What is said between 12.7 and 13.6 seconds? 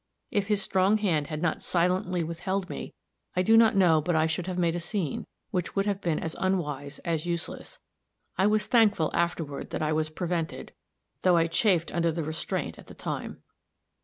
at the time.